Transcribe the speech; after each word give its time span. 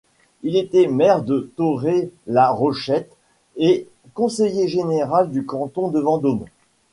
Il 0.41 0.55
était 0.57 0.87
maire 0.87 1.21
de 1.21 1.51
Thoré-la-Rochette 1.55 3.15
et 3.55 3.87
conseiller 4.15 4.67
général 4.67 5.29
du 5.29 5.45
canton 5.45 5.89
de 5.89 5.99
Vendôme. 5.99 6.45